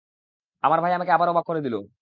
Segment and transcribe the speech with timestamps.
[0.63, 1.81] আমার ভাই আমাকে আবারও অবাক করে দিলো।